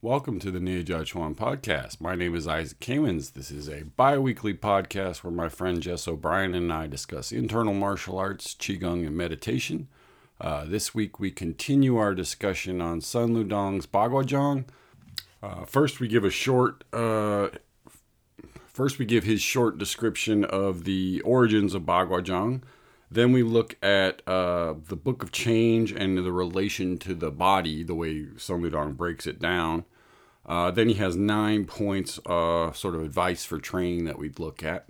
[0.00, 2.00] Welcome to the Neijiaquan podcast.
[2.00, 3.32] My name is Isaac Kamens.
[3.32, 7.74] This is a bi weekly podcast where my friend Jess O'Brien and I discuss internal
[7.74, 9.88] martial arts, Qigong, and meditation.
[10.40, 14.66] Uh, this week we continue our discussion on Sun Lu Tang's Baguazhang.
[15.42, 16.84] Uh, first, we give a short.
[16.92, 17.48] Uh,
[18.72, 22.62] first, we give his short description of the origins of Baguazhang.
[23.10, 27.82] Then we look at uh, the Book of Change and the relation to the body,
[27.82, 29.84] the way Sun Lu Tang breaks it down.
[30.44, 34.62] Uh, then he has nine points, uh, sort of advice for training that we'd look
[34.62, 34.86] at.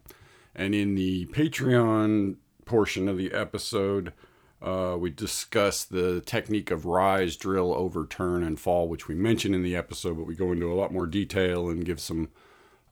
[0.54, 4.12] And in the Patreon portion of the episode,
[4.60, 9.62] uh, we discuss the technique of rise, drill, overturn, and fall, which we mentioned in
[9.62, 12.28] the episode, but we go into a lot more detail and give some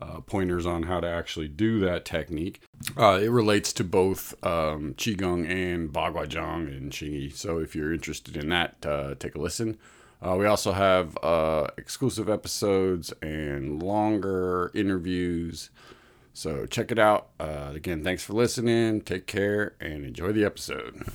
[0.01, 2.61] uh, pointers on how to actually do that technique.
[2.97, 7.35] Uh, it relates to both um, Qigong and bagua Baguazhang and Xingyi.
[7.35, 9.79] So if you're interested in that, uh, take a listen.
[10.21, 15.71] Uh, we also have uh, exclusive episodes and longer interviews.
[16.33, 17.29] So check it out.
[17.39, 19.01] Uh, again, thanks for listening.
[19.03, 21.07] Take care and enjoy the episode.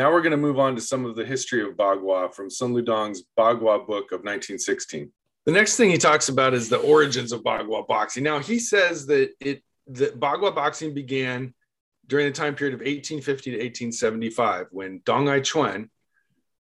[0.00, 2.72] Now we're going to move on to some of the history of Bagua from Sun
[2.72, 5.12] Lu Tang's Bagua book of 1916.
[5.44, 8.24] The next thing he talks about is the origins of Bagua boxing.
[8.24, 11.52] Now he says that it that Bagua boxing began
[12.06, 15.90] during the time period of 1850 to 1875 when Dong Haichuan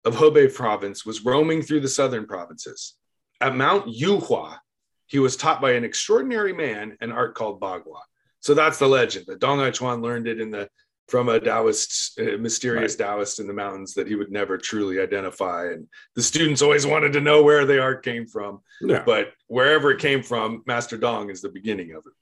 [0.05, 2.97] of Hebei province was roaming through the southern provinces.
[3.41, 4.59] At Mount Yuhua,
[5.07, 8.03] he was taught by an extraordinary man an art called Bagua.
[8.41, 10.69] So that's the legend that Dong Haichuan learned it in the
[11.13, 13.07] from a Taoist, a mysterious right.
[13.07, 15.67] Taoist in the mountains that he would never truly identify.
[15.67, 18.63] And the students always wanted to know where the art came from.
[18.81, 19.03] Yeah.
[19.05, 22.15] But wherever it came from, Master Dong is the beginning of it.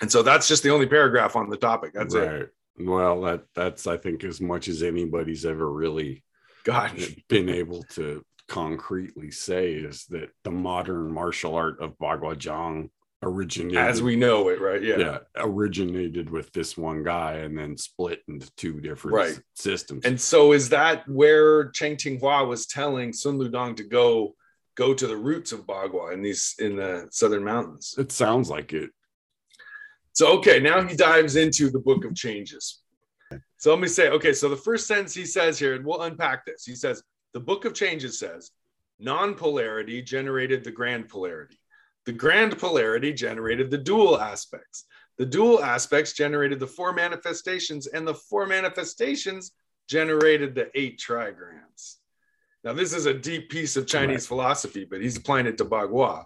[0.00, 1.90] And so that's just the only paragraph on the topic.
[1.94, 2.42] That's right.
[2.42, 2.54] it.
[2.78, 6.22] Well, that that's I think as much as anybody's ever really
[6.62, 12.90] gosh been able to concretely say is that the modern martial art of Baguazhang
[13.24, 14.82] originated as we know it, right?
[14.82, 14.98] Yeah.
[14.98, 15.18] Yeah.
[15.36, 19.40] Originated with this one guy and then split into two different right.
[19.54, 20.04] systems.
[20.04, 24.34] And so is that where Cheng Tinghua was telling Sun Lu Tang to go
[24.76, 27.94] go to the roots of Bagua in these in the southern mountains?
[27.98, 28.90] It sounds like it.
[30.12, 32.80] So okay, now he dives into the book of changes.
[33.56, 36.44] So let me say, okay, so the first sentence he says here, and we'll unpack
[36.44, 36.64] this.
[36.64, 37.02] He says,
[37.32, 38.50] the book of changes says,
[38.98, 41.58] non-polarity generated the grand polarity
[42.06, 44.84] the grand polarity generated the dual aspects.
[45.16, 49.52] The dual aspects generated the four manifestations, and the four manifestations
[49.88, 51.96] generated the eight trigrams.
[52.64, 54.28] Now, this is a deep piece of Chinese right.
[54.28, 56.24] philosophy, but he's applying it to Bagua.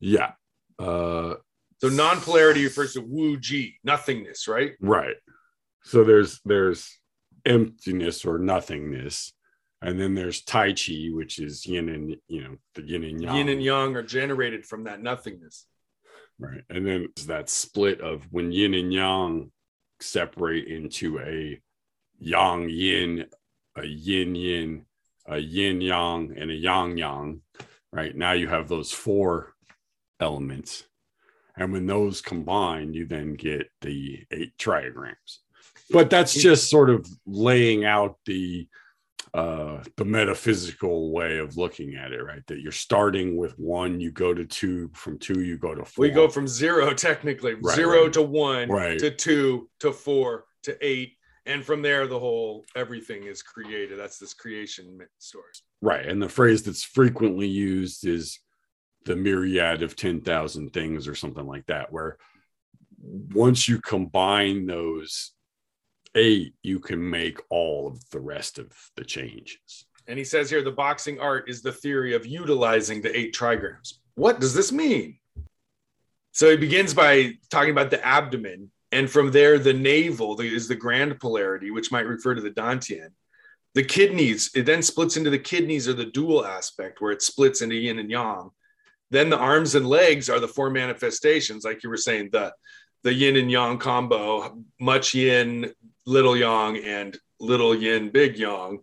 [0.00, 0.32] Yeah.
[0.78, 1.34] Uh,
[1.78, 4.72] so non-polarity refers to Wu Ji, nothingness, right?
[4.80, 5.16] Right.
[5.82, 6.98] So there's there's
[7.44, 9.34] emptiness or nothingness,
[9.82, 13.36] and then there's tai chi which is yin and you know the yin and yang.
[13.36, 15.66] Yin and yang are generated from that nothingness.
[16.38, 16.62] Right.
[16.68, 19.52] And then that split of when yin and yang
[20.00, 21.60] separate into a
[22.18, 23.26] yang yin
[23.76, 24.86] a yin yin
[25.26, 27.40] a yin yang and a yang yang
[27.92, 28.14] right?
[28.16, 29.54] Now you have those four
[30.18, 30.84] elements.
[31.56, 35.38] And when those combine you then get the eight trigrams
[35.90, 38.66] but that's just sort of laying out the
[39.32, 42.46] uh, the metaphysical way of looking at it, right?
[42.46, 46.02] That you're starting with one, you go to two, from two, you go to four.
[46.02, 48.12] We go from zero, technically, right, zero right.
[48.12, 48.98] to one, right.
[48.98, 51.14] to two, to four, to eight.
[51.46, 53.98] And from there, the whole everything is created.
[53.98, 55.44] That's this creation story.
[55.82, 56.06] Right.
[56.06, 58.38] And the phrase that's frequently used is
[59.04, 62.16] the myriad of 10,000 things or something like that, where
[62.98, 65.32] once you combine those
[66.14, 69.86] eight, you can make all of the rest of the changes.
[70.06, 73.94] And he says here the boxing art is the theory of utilizing the eight trigrams.
[74.14, 75.18] What does this mean?
[76.32, 78.70] So he begins by talking about the abdomen.
[78.92, 83.08] And from there, the navel is the grand polarity, which might refer to the Dantian.
[83.74, 87.60] The kidneys, it then splits into the kidneys or the dual aspect, where it splits
[87.60, 88.50] into yin and yang.
[89.10, 92.52] Then the arms and legs are the four manifestations, like you were saying, the
[93.02, 95.72] the yin and yang combo, much yin,
[96.06, 98.80] little yang and little yin, big yang.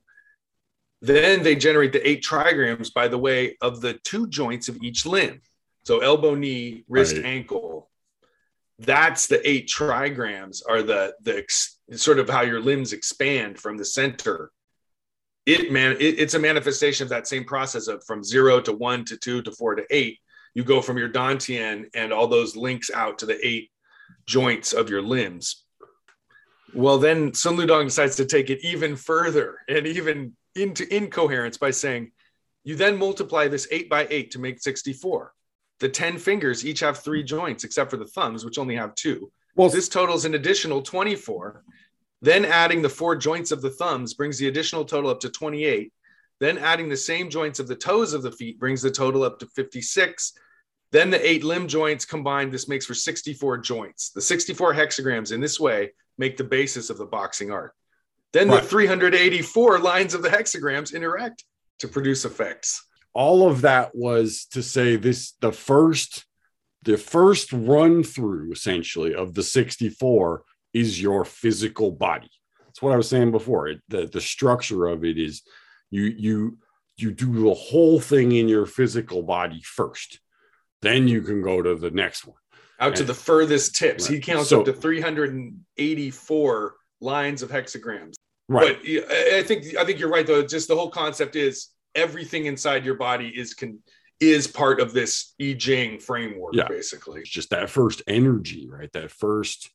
[1.02, 5.06] Then they generate the eight trigrams by the way of the two joints of each
[5.06, 5.42] limb.
[5.84, 7.26] So elbow, knee, wrist, right.
[7.26, 7.90] ankle.
[8.78, 11.46] That's the eight trigrams are the the
[11.98, 14.52] sort of how your limbs expand from the center.
[15.46, 19.06] It man, it, it's a manifestation of that same process of from zero to one
[19.06, 20.20] to two to four to eight.
[20.54, 23.72] You go from your dantian and all those links out to the eight
[24.28, 25.64] joints of your limbs
[26.74, 31.58] Well, then Sun Lu Tang decides to take it even further and even into incoherence
[31.58, 32.12] by saying,
[32.64, 35.34] you then multiply this eight by eight to make 64.
[35.80, 39.32] The 10 fingers each have three joints, except for the thumbs, which only have two.
[39.56, 41.64] Well, This totals an additional 24.
[42.22, 45.92] Then adding the four joints of the thumbs brings the additional total up to 28.
[46.40, 49.40] Then adding the same joints of the toes of the feet brings the total up
[49.40, 50.34] to 56.
[50.92, 54.12] Then the eight limb joints combined, this makes for 64 joints.
[54.12, 55.92] The 64 hexagrams in this way
[56.22, 57.74] make the basis of the boxing art.
[58.32, 58.62] Then Right.
[58.62, 61.44] the 384 lines of the hexagrams interact
[61.80, 62.70] to produce effects.
[63.14, 66.12] all of that was to say this the first
[66.84, 70.44] the first run through essentially of the 64
[70.82, 72.32] is your physical body
[72.66, 75.42] that's what i was saying before it, the, the structure of it is
[75.98, 76.36] you you
[77.02, 80.10] you do the whole thing in your physical body first
[80.88, 82.41] then you can go to the next one
[82.82, 84.08] Out to the furthest tips.
[84.08, 88.16] He counts So- up to 384 lines of hexagrams.
[88.50, 90.46] right But I I think I think you're right though.
[90.46, 93.82] Just the whole concept is everything inside your body is can
[94.20, 96.68] is part of this I Ching framework, Yeah.
[96.68, 97.22] basically.
[97.22, 99.70] it's just that first energy right that first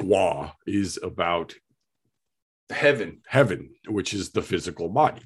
[0.00, 1.54] law is about
[2.70, 5.22] Heaven, heaven which is the physical body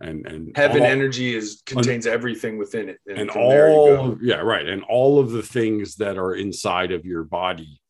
[0.00, 4.36] and and heaven all- energy is contains everything within it, and you all of- yeah
[4.36, 7.80] right and all of the things that are inside of your body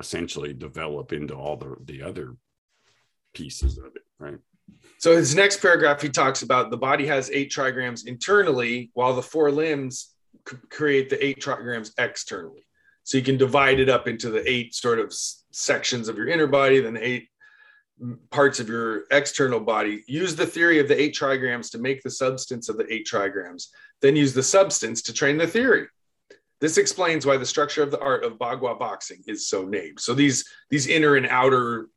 [0.00, 2.36] essentially develop into all the the other
[3.34, 4.38] pieces of it right
[4.98, 9.22] So his next paragraph, he talks about the body has eight trigrams internally, while the
[9.22, 10.14] four limbs
[10.48, 12.66] c- create the eight trigrams externally.
[13.04, 15.12] So you can divide it up into the eight sort of
[15.52, 17.28] sections of your inner body, then the eight
[18.30, 20.04] parts of your external body.
[20.06, 23.68] Use the theory of the eight trigrams to make the substance of the eight trigrams.
[24.02, 25.86] Then use the substance to train the theory.
[26.60, 30.00] This explains why the structure of the art of Bagua boxing is so named.
[30.00, 31.88] So these these inner and outer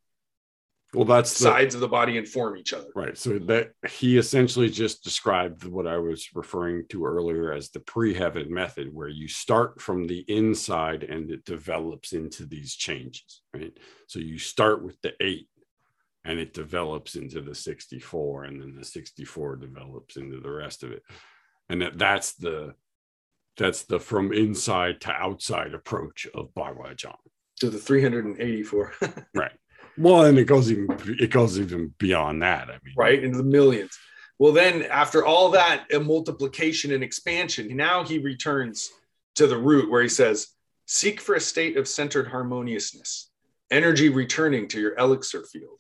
[0.94, 2.88] well that's the, sides of the body inform each other.
[2.96, 7.80] right so that he essentially just described what i was referring to earlier as the
[7.80, 13.78] pre-heaven method where you start from the inside and it develops into these changes right
[14.08, 15.48] so you start with the eight
[16.30, 20.92] and it develops into the 64 and then the 64 develops into the rest of
[20.92, 21.02] it.
[21.70, 22.76] And that that's the
[23.58, 27.16] that's the from inside to outside approach of Bhagavad Gita.
[27.62, 28.94] to the 384
[29.36, 29.52] right.
[29.98, 30.88] Well and it goes even
[31.20, 32.94] it goes even beyond that i mean.
[32.96, 33.98] Right into the millions.
[34.38, 38.92] Well then after all that multiplication and expansion now he returns
[39.34, 40.50] to the root where he says
[40.86, 43.32] seek for a state of centered harmoniousness
[43.72, 45.79] energy returning to your elixir field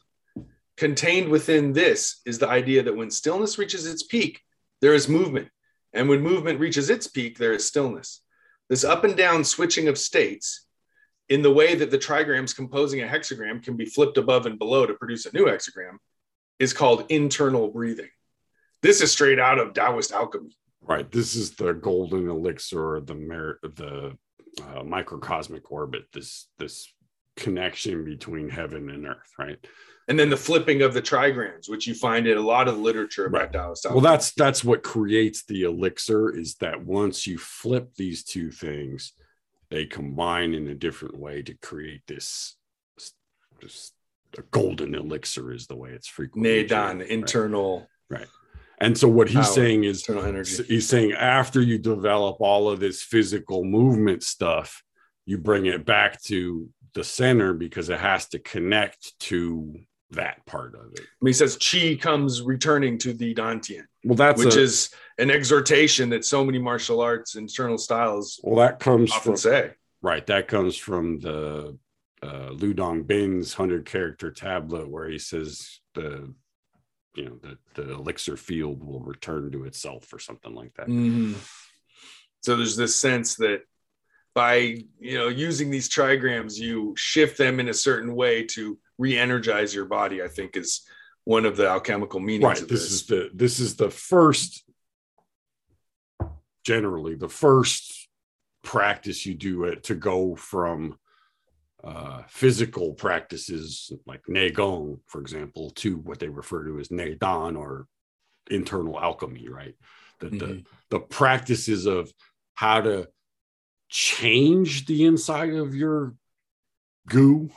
[0.79, 4.39] contained within this is the idea that when stillness reaches its peak
[4.79, 5.49] there is movement
[5.91, 8.21] and when movement reaches its peak there is stillness
[8.69, 10.65] this up and down switching of states
[11.27, 14.85] in the way that the trigrams composing a hexagram can be flipped above and below
[14.85, 15.97] to produce a new hexagram
[16.59, 18.09] is called internal breathing.
[18.81, 20.55] This is straight out of Taoist alchemy.
[20.81, 24.17] right this is the golden elixir the mer- the
[24.63, 26.75] uh, microcosmic orbit this this
[27.35, 29.59] connection between heaven and earth right
[30.09, 33.27] And then the flipping of the trigrams, which you find in a lot of literature
[33.27, 33.53] about Right.
[33.53, 38.49] Taoist well that's that's what creates the elixir is that once you flip these two
[38.51, 39.13] things
[39.69, 42.57] they combine in a different way to create this
[43.61, 43.91] this
[44.37, 47.07] a golden elixir is the way it's frequently Neidan, right?
[47.07, 48.27] internal, Right.
[48.79, 49.55] and so what he's Power.
[49.55, 50.63] saying is internal energy.
[50.63, 54.83] He's saying after you develop all of this physical movement stuff,
[55.25, 59.75] you bring it back to the center because it has to connect to
[60.11, 61.01] that part of it.
[61.23, 66.09] he says chi comes returning to the Dantian, Well, that's which a- is an exhortation
[66.09, 69.71] that so many martial arts internal styles well that comes often from say.
[70.01, 70.25] right.
[70.27, 71.77] That comes from the
[72.23, 76.33] uh, Lu Dongbin's hundred character tablet where he says the
[77.15, 80.87] you know the the elixir field will return to itself or something like that.
[80.87, 81.35] Mhm.
[82.41, 83.61] So there's this sense that
[84.33, 84.55] by
[84.99, 89.85] you know using these trigrams, you shift them in a certain way to re-energize your
[89.85, 90.21] body.
[90.21, 90.81] I think is
[91.23, 92.91] one of the alchemical meanings right of this this.
[92.91, 94.63] is the this is the first
[96.63, 98.07] generally the first
[98.63, 100.97] practice you do it to go from
[101.83, 107.87] uh, physical practices like Neigong, for example, to what they refer to as Neidan or
[108.51, 109.75] internal alchemy, right?
[110.19, 110.65] That the, Mhm.
[110.89, 112.11] the practices of
[112.55, 113.07] how to
[113.87, 116.15] change the inside of your
[117.07, 117.49] goo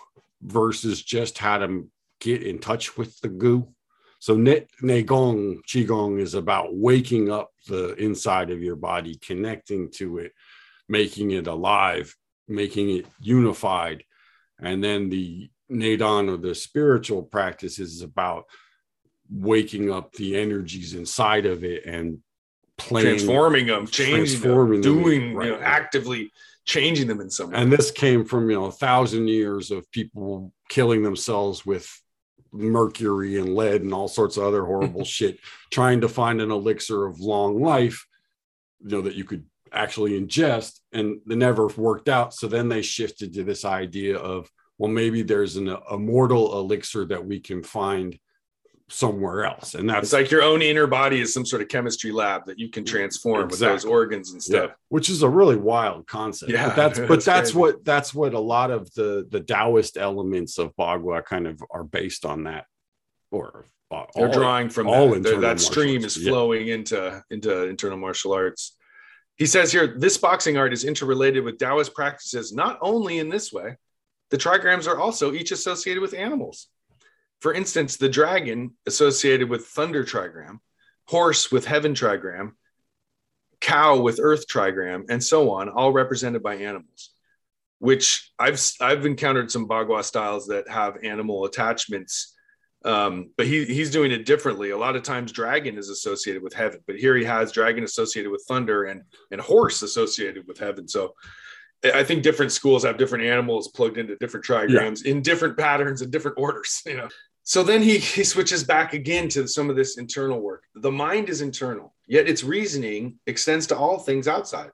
[0.43, 1.89] versus just how to
[2.21, 3.69] get in touch with the goo.
[4.19, 10.19] So ne- Neigong, Qigong is about waking up the inside of your body, connecting to
[10.19, 10.33] it,
[10.89, 12.15] making it alive,
[12.47, 14.05] making it unified,
[14.61, 18.45] and then the Neidan or the spiritual practice is about
[19.31, 22.19] waking up the energies inside of it and
[22.77, 26.31] playing transforming them, changing transforming them, them, doing, right, you know, actively
[26.65, 27.57] changing them in some way.
[27.57, 31.91] and this came from you know a thousand years of people killing themselves with
[32.53, 35.39] mercury and lead and all sorts of other horrible shit
[35.71, 38.07] trying to find an elixir of long life
[38.81, 42.83] you know that you could actually ingest and it never worked out so then they
[42.83, 48.19] shifted to this idea of well maybe there's an immortal elixir that we can find
[48.93, 52.13] somewhere else and that's it's like your own inner body is some sort of chemistry
[52.13, 54.69] lab that you can transform with those organs and stuff.
[54.69, 56.53] yeah, which is a really wild concept.
[56.53, 60.59] Yeah, but that's but that's what that's what a lot of the the Taoist elements
[60.59, 62.67] of Bagua kind of are based on that,
[63.31, 65.17] or uh, They're all- drawing from all that.
[65.17, 66.17] Internal that stream arts.
[66.19, 66.31] is Yeah.
[66.31, 68.77] flowing into into internal martial arts.
[69.37, 73.51] He says here, this boxing art is interrelated with Taoist practices not only in this
[73.53, 73.77] way,
[74.31, 76.69] the trigrams are also each associated with animals.
[77.43, 80.61] For instance, the dragon associated with thunder trigram,
[81.07, 82.53] horse with heaven trigram,
[83.61, 87.11] cow with earth trigram, and so on, all represented by animals.
[87.79, 92.33] Which I've I've encountered some Bagua styles that have animal attachments
[92.85, 94.71] um, but he he's doing it differently.
[94.71, 98.31] A lot of times, dragon is associated with heaven, but here he has dragon associated
[98.31, 100.89] with thunder and and horse associated with heaven.
[100.89, 101.15] So
[101.85, 106.03] I I think different schools have different animals plugged into different trigrams in different patterns
[106.03, 106.83] and different orders.
[106.87, 107.09] You know.
[107.45, 110.65] So then he he switches back again to some of this internal work.
[110.75, 114.71] The mind is internal, yet its reasoning extends to all things outside.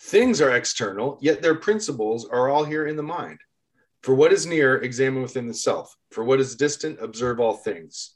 [0.00, 3.40] Things are external, yet their principles are all here in the mind.
[4.02, 5.94] For what is near, examine within the self.
[6.12, 8.14] For what is distant, observe all things.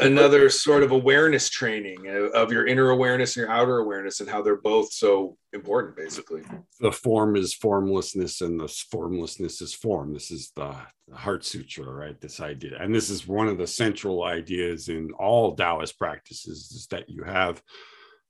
[0.00, 4.42] Another sort of awareness training of, your inner awareness and your outer awareness, and how
[4.42, 6.42] they're both so important, basically.
[6.80, 10.12] the form is formlessness and the formlessness is form.
[10.14, 10.74] This is the,
[11.08, 12.20] the Heart Sutra, right?
[12.20, 16.86] This idea, and this is one of the central ideas in all Taoist practices, is
[16.90, 17.62] that you have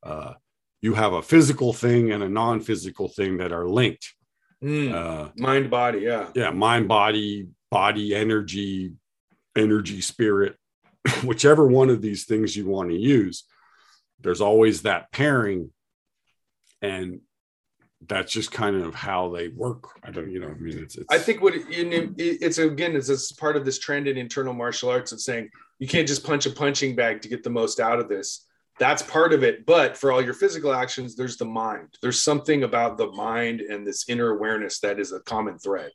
[0.03, 0.35] uh,
[0.83, 4.15] you have a physical thing and a non-physical thing that are linked.
[4.65, 6.29] Mm, Uh, mind, body, yeah.
[6.35, 8.93] yeah mind body body energy
[9.57, 10.57] energy spirit
[11.25, 13.45] whichever one of these things you want to use
[14.21, 15.71] there's always that pairing
[16.83, 17.21] and
[18.07, 21.07] that's just kind of how they work i don't you know i mean it's, it's
[21.11, 24.89] I think what it, it's again it's it's part of this trend in internal martial
[24.89, 27.99] arts of saying you can't just punch a punching bag to get the most out
[27.99, 28.47] of this.
[28.79, 31.89] That's part of it, but for all your physical actions, there's the mind.
[32.01, 35.91] There's something about the mind and this inner awareness that is a common thread.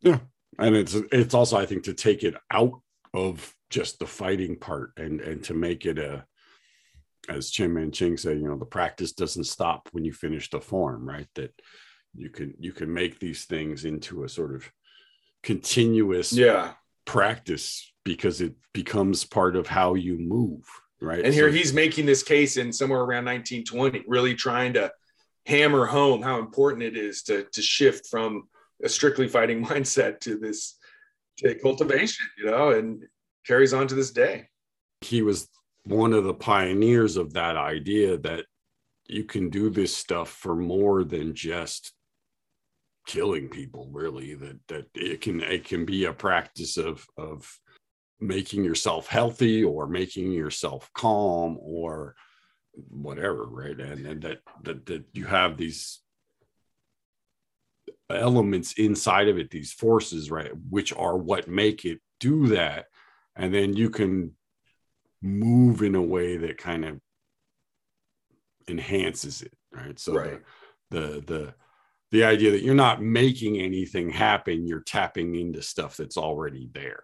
[0.00, 0.18] Yeah.
[0.58, 2.80] And it's it's also i think to take it out
[3.12, 6.24] of just the fighting part and and to make it a
[7.28, 10.60] as Cheng Man Ching said, you know, the practice doesn't stop when you finish the
[10.60, 11.26] form, right?
[11.34, 11.52] That
[12.14, 14.70] you can you can make these things into a sort of
[15.42, 20.64] continuous Yeah, practice because it becomes part of how you move,
[21.00, 21.24] right?
[21.24, 24.92] and here So- he's making this case in somewhere around 1920, really trying to
[25.46, 28.48] hammer home how important it is to to shift from
[28.84, 30.78] a strictly fighting mindset to this
[31.38, 33.04] to cultivation, you know, and
[33.46, 34.48] carries on to this day.
[35.00, 35.48] he was
[35.84, 38.46] one of the pioneers of that idea that
[39.06, 41.92] you can do this stuff for more than just
[43.06, 47.58] killing people really that that it can it can be a practice of of
[48.18, 52.14] making yourself healthy or making yourself calm or
[52.88, 56.00] whatever right and, and that, that that you have these
[58.08, 62.86] elements inside of it these forces right which are what make it do that
[63.36, 64.32] and then you can
[65.22, 67.00] move in a way that kind of
[68.68, 70.40] enhances it right so Right.
[70.90, 71.54] the, the the
[72.10, 77.02] the idea that you're not making anything happen you're tapping into stuff that's already there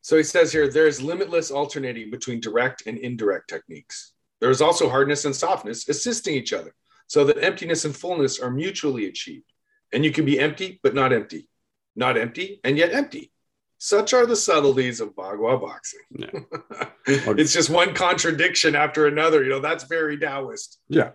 [0.00, 4.12] So he says here there is limitless alternating between direct and indirect techniques.
[4.40, 6.72] There is also hardness and softness assisting each other
[7.06, 9.50] so that emptiness and fullness are mutually achieved.
[9.92, 11.48] And you can be empty, but not empty,
[11.96, 13.32] not empty, and yet empty.
[13.84, 16.00] Such are the subtleties of Bagua boxing.
[16.16, 16.30] Yeah.
[17.06, 19.44] it's just one contradiction after another.
[19.44, 20.78] You know, that's very Taoist.
[20.88, 21.10] yeah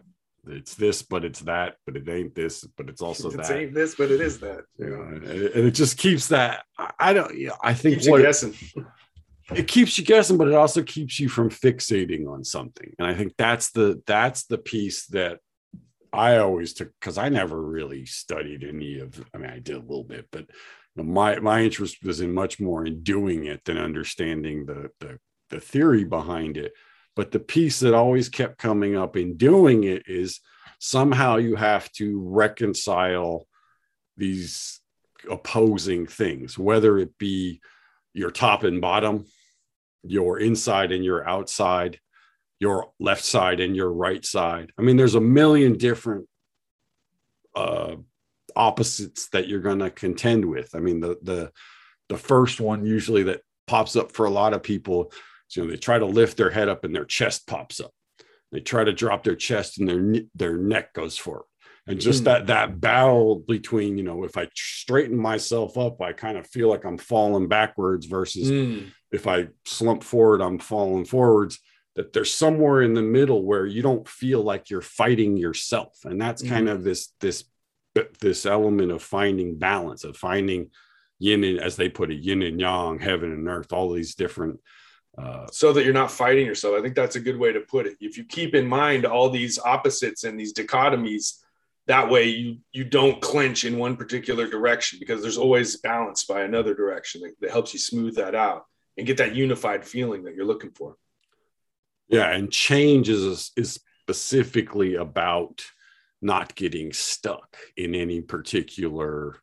[0.48, 3.74] it's this but it's that but it ain't this but it's also It's that ain't
[3.74, 4.62] this, but it is that.
[4.78, 6.64] you You know and, and it just keeps that
[7.00, 8.54] i don't you know, i think keeps you what guessing.
[9.56, 13.14] it keeps you guessing but it also keeps you from fixating on something and i
[13.14, 15.40] think that's the that's the piece that
[16.14, 19.80] i always took because i never really studied any of i mean i did a
[19.80, 20.54] little bit but you
[21.04, 25.60] my my interest was in much more in doing it than understanding the the, the
[25.60, 26.74] theory behind it
[27.16, 30.40] but the piece that always kept coming up in doing it is
[30.80, 33.46] somehow you have to reconcile
[34.16, 34.80] these
[35.30, 37.62] opposing things, whether it be
[38.14, 39.26] your top and bottom,
[40.04, 42.00] your inside and your outside,
[42.60, 44.72] your left side and your right side.
[44.78, 46.28] I mean, there's a million different
[47.56, 47.96] uh,
[48.56, 50.76] opposites that you're going to contend with.
[50.76, 51.52] I mean, the the
[52.10, 55.12] the first one usually that pops up for a lot of people,
[55.50, 57.92] is, you know, they try to lift their head up and their chest pops up.
[58.52, 61.46] They try to drop their chest and their their neck goes forward.
[61.88, 62.26] And just mm.
[62.26, 66.70] that that battle between, you know, if I straighten myself up, I kind of feel
[66.70, 68.92] like I'm falling backwards versus mm.
[69.12, 71.60] if I slump forward, I'm falling forwards.
[71.96, 75.98] That there's somewhere in the middle where you don't feel like you're fighting yourself.
[76.06, 76.72] And that's kind mm.
[76.72, 77.44] of this this
[78.20, 80.70] this element of finding balance, of finding
[81.20, 84.60] yin and as they put it, yin and yang, heaven and earth, all these different
[85.18, 86.78] uh, so that you're not fighting yourself.
[86.78, 87.98] I think that's a good way to put it.
[88.00, 91.40] If you keep in mind all these opposites and these dichotomies,
[91.88, 96.44] that way you you don't clench in one particular direction because there's always balance by
[96.44, 98.66] another direction that, that helps you smooth that out
[98.98, 100.96] and get that unified feeling that you're looking for.
[102.08, 105.64] Yeah, and change is is specifically about
[106.22, 109.38] not getting stuck in any particular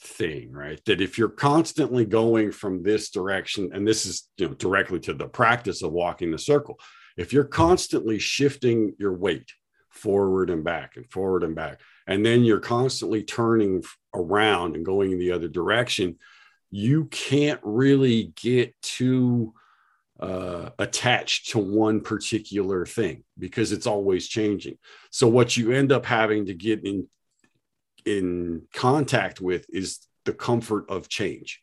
[0.00, 0.80] thing, right?
[0.86, 5.14] That if you're constantly going from this direction, and this is you know directly to
[5.14, 6.78] the practice of walking the circle,
[7.16, 9.50] if you're constantly shifting your weight
[9.90, 13.82] forward and back and forward and back, and then you're constantly turning
[14.14, 16.16] around and going in the other direction,
[16.70, 19.54] you can't really get too
[20.20, 24.78] uh, attached to one particular thing because it's always changing.
[25.10, 27.08] So what you end up having to get in
[28.04, 31.60] in contact with is the comfort of change.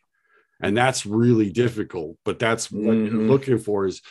[0.61, 3.15] And that's really difficult, but that's what mm-hmm.
[3.15, 4.01] you're looking for is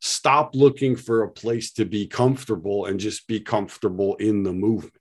[0.00, 4.94] stop looking for a place to be comfortable and just be comfortable in the movement.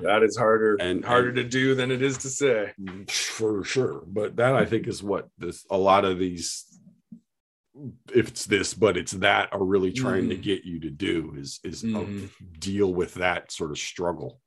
[0.00, 2.72] That is harder and harder and, to do than it is to say.
[3.08, 4.02] For sure.
[4.06, 6.64] But that I think is what this a lot of these
[8.14, 10.30] if it's this but it's that are really trying mm.
[10.30, 12.28] to get you to do is is mm.
[12.58, 14.40] deal with that sort of struggle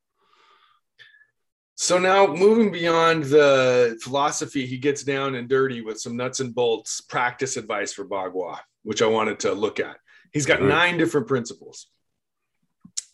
[1.80, 6.54] so now moving beyond the philosophy, he gets down and dirty with some nuts and
[6.54, 9.96] bolts practice advice for Bagua, which I wanted to look at.
[10.30, 10.68] He's got right.
[10.68, 11.86] nine different principles.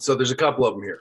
[0.01, 1.01] So there's a couple of them here.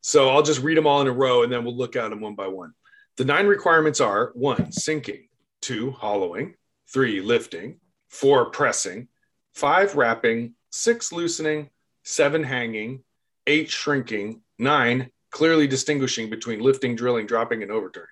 [0.00, 2.20] So I'll just read them all in a row and then we'll look at them
[2.20, 2.72] one by one.
[3.16, 5.26] The nine requirements are one, sinking,
[5.60, 6.54] two, hollowing,
[6.92, 7.80] three, lifting,
[8.12, 9.08] four, pressing,
[9.54, 11.70] five, wrapping, six, loosening,
[12.04, 13.02] seven, hanging,
[13.46, 18.08] eight, shrinking, nine, clearly distinguishing between lifting, drilling, dropping, and overturning.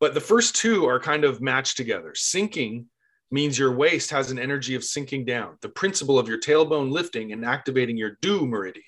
[0.00, 2.12] But the first two are kind of matched together.
[2.14, 2.86] Sinking
[3.30, 7.32] means your waist has an energy of sinking down, the principle of your tailbone lifting
[7.32, 8.84] and activating your du meridian.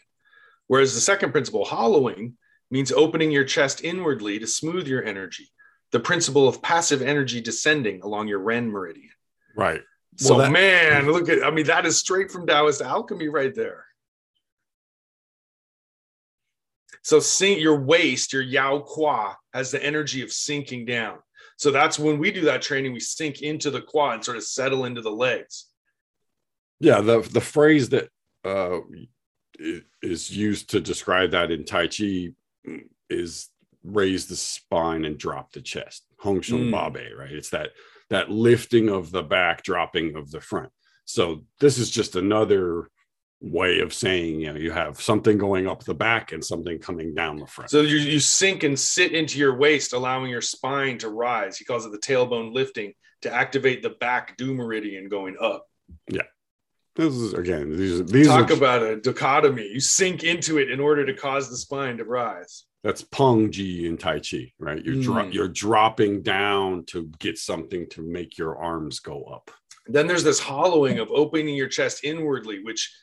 [0.68, 2.36] Whereas the second principle, hollowing,
[2.70, 5.48] means opening your chest inwardly to smooth your energy,
[5.92, 9.10] the principle of passive energy descending along your ren meridian.
[9.56, 9.82] Right.
[10.16, 13.54] So, well, that- man, look at, I mean, that is straight from Taoist alchemy right
[13.54, 13.84] there.
[17.02, 21.18] So sink your waist, your yao qua has the energy of sinking down.
[21.56, 24.42] So that's when we do that training, we sink into the quad and sort of
[24.42, 25.66] settle into the legs.
[26.80, 28.10] Yeah, the the phrase that
[28.44, 28.80] uh,
[30.02, 32.30] is used to describe that in Tai Chi
[33.08, 33.48] is
[33.84, 36.04] raise the spine and drop the chest.
[36.18, 36.72] Han Xiong mm.
[36.72, 37.32] Babei, right?
[37.32, 37.70] It's that
[38.10, 40.70] that lifting of the back, dropping of the front.
[41.04, 42.90] So this is just another
[43.40, 47.14] way of saying you know you have something going up the back and something coming
[47.14, 47.70] down the front.
[47.70, 51.58] So you, you sink and sit into your waist allowing your spine to rise.
[51.58, 55.66] He calls it the tailbone lifting to activate the back du meridian going up.
[56.10, 56.22] Yeah.
[56.96, 59.68] This is again these these talk are, about a dichotomy.
[59.68, 63.84] You sink into it in order to cause the spine to rise that's peng jin
[63.84, 65.32] in tai chi right you're mm.
[65.32, 69.50] you're dropping down to get something to make your arms go up
[69.88, 72.94] then there's this hollowing of opening your chest inwardly which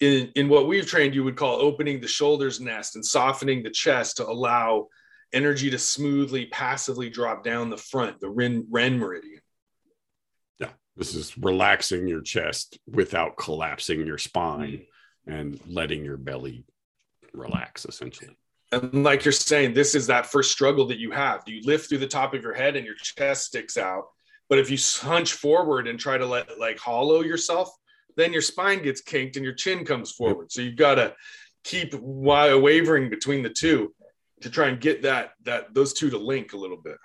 [0.00, 3.70] in, in what we've trained you would call opening the shoulders nest and softening the
[3.70, 4.88] chest to allow
[5.32, 9.40] energy to smoothly passively drop down the front the ren, ren meridian
[10.58, 14.82] yeah this is relaxing your chest without collapsing your spine
[15.26, 15.32] mm-hmm.
[15.32, 16.62] and letting your belly
[17.32, 18.36] relax essentially
[18.72, 21.88] and like you're saying this is that first struggle that you have do you lift
[21.88, 24.04] through the top of your head and your chest sticks out
[24.48, 27.70] but if you hunch forward and try to let like hollow yourself
[28.16, 30.52] then your spine gets kinked and your chin comes forward.
[30.52, 31.14] So you've got to
[31.64, 33.94] keep wavering between the two
[34.42, 36.96] to try and get that that those two to link a little bit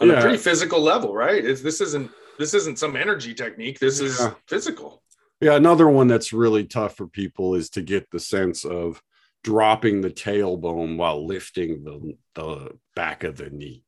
[0.00, 0.14] on yeah.
[0.14, 1.44] a pretty physical level, right?
[1.44, 3.78] It's, this isn't this isn't some energy technique.
[3.78, 5.02] This is physical.
[5.40, 9.02] Yeah, another one that's really tough for people is to get the sense of
[9.46, 13.84] dropping the tailbone while lifting the the back of the knee.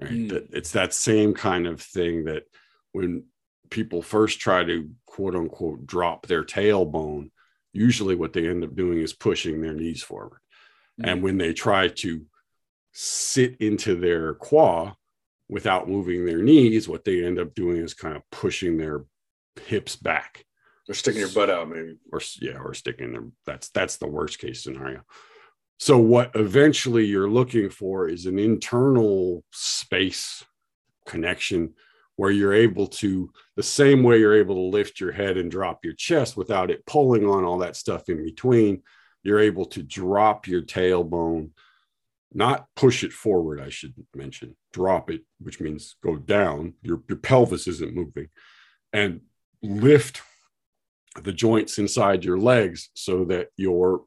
[0.00, 0.10] Right?
[0.10, 0.28] Mm.
[0.30, 2.42] That it's that same kind of thing that
[2.90, 3.26] when
[3.70, 7.30] people first try to quote unquote drop their tailbone,
[7.72, 10.40] usually what they end up doing is pushing their knees forward.
[11.00, 11.12] Mm.
[11.12, 12.26] And when they try to
[12.90, 14.94] sit into their quad
[15.48, 19.04] without moving their knees, what they end up doing is kind of pushing their
[19.66, 20.44] hips back
[20.88, 21.96] Or sticking your butt out, maybe.
[22.12, 23.32] or yeah, or sticking them.
[23.46, 25.02] That's that's the worst case scenario.
[25.78, 30.44] So what eventually you're looking for is an internal space
[31.06, 31.74] connection
[32.16, 35.84] where you're able to the same way you're able to lift your head and drop
[35.84, 38.82] your chest without it pulling on all that stuff in between.
[39.22, 41.50] You're able to drop your tailbone,
[42.32, 46.74] not push it forward, I should mention, drop it, which means go down.
[46.82, 48.28] Your, your pelvis isn't moving,
[48.92, 49.22] and
[49.62, 50.20] lift
[51.22, 54.04] the joints inside your legs so that your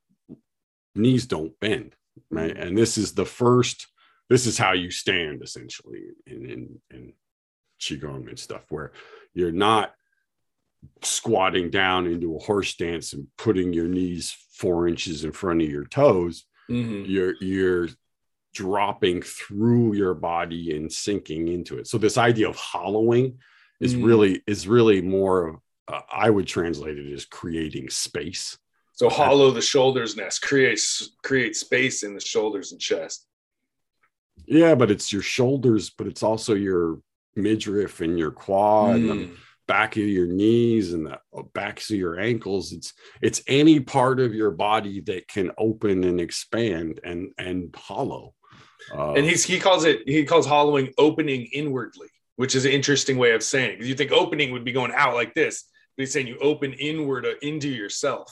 [0.95, 1.95] knees don't bend
[2.31, 3.87] right and this is the first
[4.29, 7.13] this is how you stand essentially in in, in
[7.79, 8.91] qigong and stuff where
[9.33, 9.93] you're not
[11.03, 15.69] squatting down into a horse stance and putting your knees four inches in front of
[15.69, 17.07] your toes Mhm.
[17.07, 17.87] you're you're
[18.53, 23.37] dropping through your body and sinking into it so this idea of hollowing
[23.79, 24.05] is Mm.
[24.05, 25.55] really is really more of
[25.87, 28.57] uh, i would translate it as creating space.
[28.93, 33.25] So hollow the shoulders nest, creates create space in the shoulders and chest.
[34.45, 36.99] yeah but it's your shoulders but it's also your
[37.35, 39.37] midriff and your quad and the Mm.
[39.67, 41.19] back of your knees and the
[41.53, 42.71] backs of your ankles.
[42.71, 48.33] It's it's any part of your body that can open and expand and and hollow.
[48.95, 53.17] Uh, And he's he calls it he calls hollowing opening inwardly, which is an interesting
[53.17, 55.65] way of saying because you think opening would be going out like this,
[55.97, 58.31] he's saying you open inward uh, into yourself.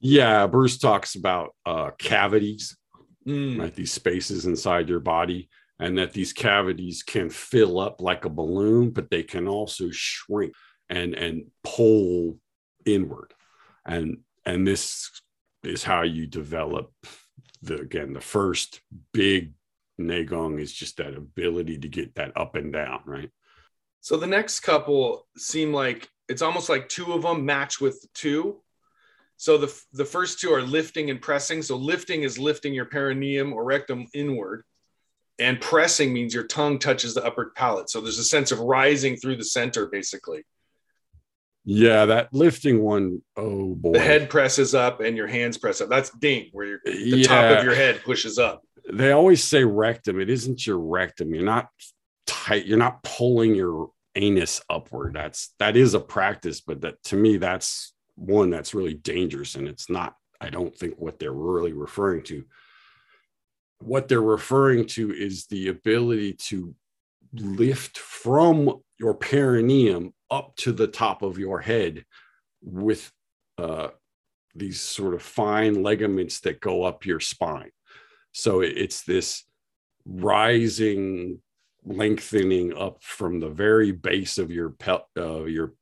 [0.00, 2.76] yeah bruce talks about uh cavities
[3.26, 3.58] Mm.
[3.58, 5.48] right these spaces inside your body
[5.80, 10.52] and that these cavities can fill up like a balloon but they can also shrink
[10.88, 12.38] and and pull
[12.84, 13.34] inward
[13.84, 15.10] and and this
[15.64, 16.92] is how you develop
[17.62, 18.80] the again the first
[19.12, 19.52] big
[20.00, 23.30] Neigong is just that ability to get that up and down right
[24.02, 28.60] So the next couple seem like it's almost like two of them match with two.
[29.36, 31.62] So the the first two are lifting and pressing.
[31.62, 34.64] So lifting is lifting your perineum or rectum inward,
[35.38, 37.90] and pressing means your tongue touches the upper palate.
[37.90, 40.44] So there's a sense of rising through the center, basically.
[41.64, 45.88] yeah that lifting one oh boy The head presses up and your hands press up.
[45.88, 48.62] That's ding, where your, the top of your head pushes up.
[48.92, 50.20] they always say rectum.
[50.20, 51.34] It isn't your rectum.
[51.34, 51.68] You're not
[52.26, 52.66] tight.
[52.66, 55.14] You're not pulling your anus upward.
[55.14, 59.54] That's that is a practice, but that to me, that's one that's really dangerous.
[59.54, 62.44] And it's not, I don't think what they're really referring to.
[63.80, 66.74] What they're referring to is the ability to
[67.34, 72.04] lift from your perineum up to the top of your head
[72.62, 73.12] with
[73.58, 73.88] uh,
[74.54, 77.70] these sort of fine ligaments that go up your spine.
[78.32, 79.44] So it's this
[80.06, 81.40] rising,
[81.86, 85.72] lengthening up from the very base of your pel- uh, your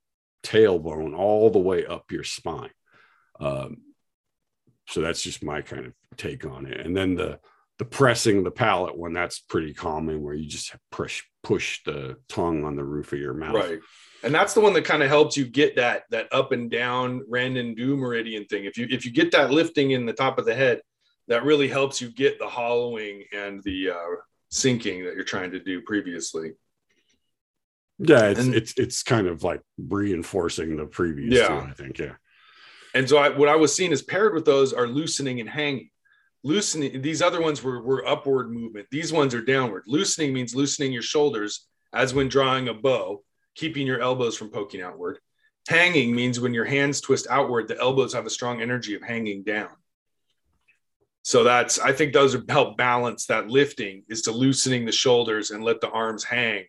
[0.43, 2.71] tailbone all the way up your spine.
[3.41, 3.79] Um,
[4.87, 6.87] so that's just my kind of take on it.
[6.87, 7.41] And then the
[7.79, 12.65] the pressing the palate one that's pretty common where you just push push the tongue
[12.65, 13.55] on the roof of your mouth.
[13.55, 13.81] Right.
[14.23, 17.25] And that's the one that kind of helps you get that that up and down
[17.33, 18.65] and du meridian thing.
[18.65, 20.81] If you if you get that lifting in the top of the head,
[21.29, 24.17] that really helps you get the hollowing and the uh,
[24.59, 26.53] sinking that you're trying to do previously.
[27.99, 31.49] Yeah, it's And- it's it's kind of like reinforcing the previous Yeah.
[31.49, 31.99] two, I think.
[31.99, 32.15] Yeah.
[32.95, 35.91] And so I, what I was seeing is paired with those are loosening and hanging.
[36.45, 38.87] Loosening, these other ones were, were upward movement.
[38.93, 39.83] These ones are downward.
[39.89, 43.25] Loosening means loosening your shoulders as when drawing a bow,
[43.57, 45.19] keeping your elbows from poking outward.
[45.69, 49.43] Hanging means when your hands twist outward, the elbows have a strong energy of hanging
[49.43, 49.71] down.
[51.27, 55.65] So that's, I think those help balance that lifting is to loosening the shoulders and
[55.65, 56.65] let the arms hang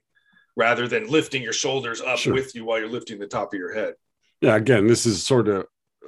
[0.55, 2.33] rather than lifting your shoulders up Sure.
[2.33, 3.93] with you while you're lifting the top of your head.
[4.41, 5.65] yeah again this is sort of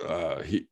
[0.07, 0.65] uh he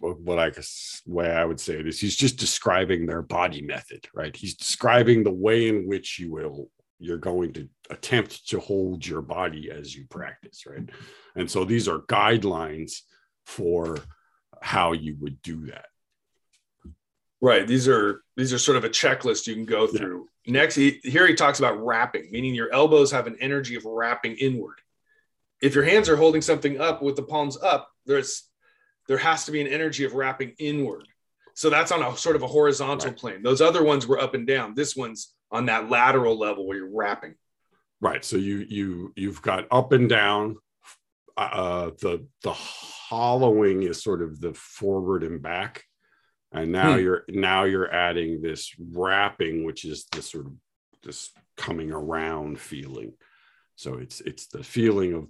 [0.00, 4.06] what i guess way i would say it is he's just describing their body method
[4.14, 9.04] right he's describing the way in which you will you're going to attempt to hold
[9.06, 10.88] your body as you practice right
[11.34, 13.00] and so these are guidelines
[13.44, 13.98] for
[14.62, 15.86] how you would do that
[17.40, 17.66] Right.
[17.66, 19.98] These are these are sort of a checklist you can go Yeah.
[19.98, 20.28] through.
[20.46, 24.36] Next, he, here he talks about wrapping, meaning your elbows have an energy of wrapping
[24.36, 24.80] inward.
[25.60, 28.48] If your hands are holding something up with the palms up, there's
[29.08, 31.06] there has to be an energy of wrapping inward.
[31.54, 33.18] So that's on a sort of a horizontal Right.
[33.18, 33.42] plane.
[33.42, 34.74] Those other ones were up and down.
[34.74, 37.34] This one's on that lateral level where you're wrapping.
[38.00, 38.24] Right.
[38.24, 40.56] So you you you've got up and down.
[41.36, 45.84] Uh, the the hollowing is sort of the forward and back,
[46.56, 47.00] and now hmm.
[47.00, 50.52] you're now you're adding this wrapping, which is this sort of
[51.02, 53.12] this coming around feeling.
[53.76, 55.26] So it's it's the feeling of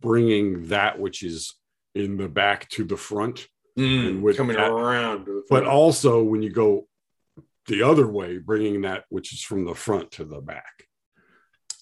[0.00, 1.54] bringing that which is
[1.94, 3.46] in the back to the front,
[3.78, 5.28] mm, and with coming that, around.
[5.48, 6.88] But also when you go
[7.66, 10.86] the other way, bringing that which is from the front to the back.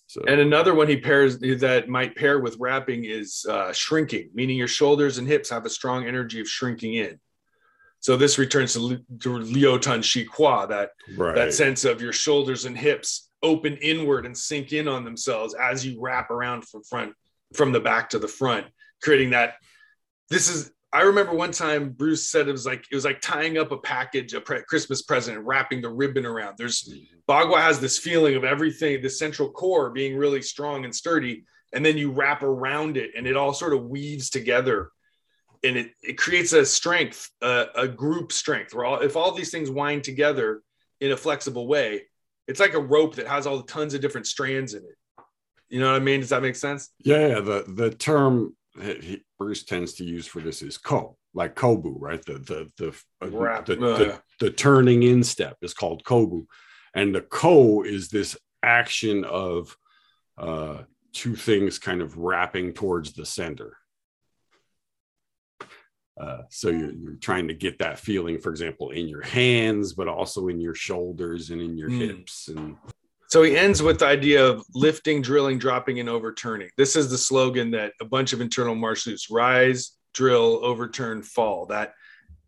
[0.06, 0.22] So.
[0.26, 4.66] And another one he pairs that might pair with wrapping is uh, shrinking, meaning your
[4.66, 7.20] shoulders and hips have a strong energy of shrinking in.
[8.00, 11.34] So this returns to, to Liu Tan Shi Qua, that right.
[11.34, 15.84] that sense of your shoulders and hips open inward and sink in on themselves as
[15.84, 17.14] you wrap around from front
[17.54, 18.66] from the back to the front,
[19.02, 19.54] creating that.
[20.28, 23.58] This is I remember one time Bruce said it was like it was like tying
[23.58, 26.56] up a package, a pre- Christmas present, and wrapping the ribbon around.
[26.58, 27.18] There's mm-hmm.
[27.30, 31.86] Bagua has this feeling of everything, the central core being really strong and sturdy, and
[31.86, 34.90] then you wrap around it, and it all sort of weaves together,
[35.62, 38.74] and it it creates a strength, a, a group strength.
[38.74, 40.62] Where all if all these things wind together
[41.00, 42.02] in a flexible way,
[42.46, 45.24] it's like a rope that has all the tons of different strands in it.
[45.68, 46.20] You know what I mean?
[46.20, 46.90] Does that make sense?
[46.98, 51.94] Yeah, the the term he, Bruce tends to use for this is ko, like kobu,
[51.98, 52.24] right?
[52.24, 52.88] The the the
[53.20, 56.46] uh, the, the, the, turning in step is called kobu,
[56.94, 59.76] and the ko is this action of
[60.38, 60.78] uh,
[61.12, 63.76] two things kind of wrapping towards the center.
[66.20, 70.06] Uh, so you're, you're, trying to get that feeling, for example, in your hands, but
[70.06, 72.00] also in your shoulders and in your mm.
[72.00, 72.76] hips and
[73.30, 76.68] so he ends with the idea of lifting, drilling, dropping, and overturning.
[76.76, 81.66] This is the slogan that a bunch of internal martial arts rise, drill, overturn, fall.
[81.66, 81.94] That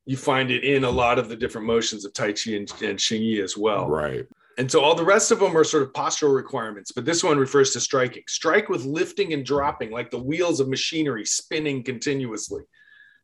[0.06, 2.98] you find it in a lot of the different motions of Tai Chi and, and
[2.98, 3.88] Xing Yi as well.
[3.88, 4.26] Right.
[4.58, 7.38] And so all the rest of them are sort of postural requirements, but this one
[7.38, 8.24] refers to striking.
[8.26, 12.62] Strike with lifting and dropping, like the wheels of machinery spinning continuously.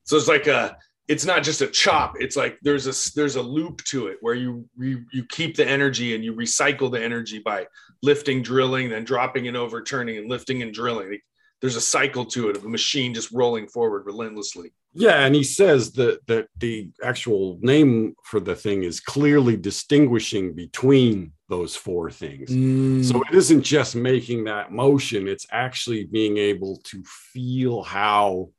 [0.09, 2.15] So it's like a it's not just a chop.
[2.19, 5.69] It's like there's a there's a loop to it where you you, you keep the
[5.69, 7.67] energy and you recycle the energy by
[8.03, 11.19] lifting drilling then dropping and overturning and lifting and drilling.
[11.61, 14.73] There's a cycle to it of a machine just rolling forward relentlessly.
[14.95, 20.55] Yeah and he says that that the actual name for the thing is clearly distinguishing
[20.55, 22.49] between those four things.
[22.51, 23.05] Mm.
[23.05, 25.29] so it isn't just making that motion.
[25.29, 28.51] It's actually being able to feel how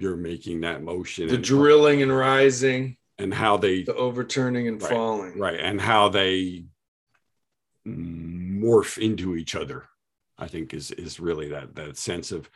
[0.00, 4.80] you're making that motion the and, drilling and rising and how they the overturning and
[4.80, 5.38] right, falling.
[5.38, 6.64] right and how they
[7.86, 9.84] morph into each other
[10.38, 12.48] i think is is really that that sense of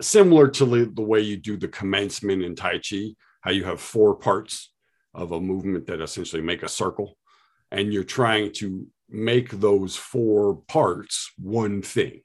[0.00, 4.14] similar to the way you do the commencement in tai chi how you have four
[4.14, 4.72] parts
[5.14, 7.16] of a movement that essentially make a circle
[7.70, 12.20] and you're trying to make those four parts one thing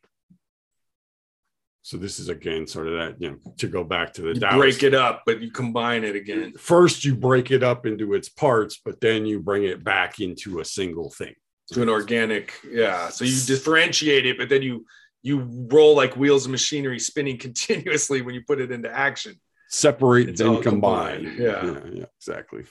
[1.89, 4.58] so this is again sort of that, you know, to go back to the you
[4.60, 6.54] break it up, but you combine it again.
[6.56, 10.60] First, you break it up into its parts, but then you bring it back into
[10.60, 11.34] a single thing.
[11.71, 13.10] To an organic, yeah.
[13.10, 14.86] So you differentiate it, but then you
[15.23, 15.39] you
[15.71, 19.39] roll like wheels of machinery spinning continuously when you put it into action.
[19.69, 21.23] Separate it's and combine.
[21.23, 21.41] combine.
[21.41, 21.65] Yeah.
[21.65, 22.65] yeah, yeah, exactly.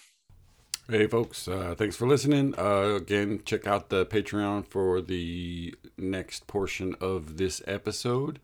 [0.88, 2.54] Hey, folks, uh, thanks for listening.
[2.56, 8.38] Uh, again, check out the Patreon for the next portion of this episode.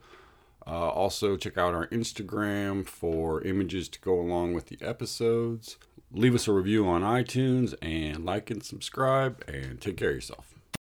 [0.66, 5.77] Uh, also, check out our Instagram for images to go along with the episodes.
[6.11, 10.54] Leave us a review on iTunes and like and subscribe, and take care of yourself.